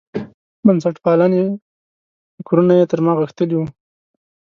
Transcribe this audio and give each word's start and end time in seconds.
بنسټپالنې 0.65 1.43
فکرونه 2.35 2.73
یې 2.79 2.85
تر 2.91 2.99
ما 3.05 3.13
غښتلي 3.19 3.55
وو. 3.57 3.65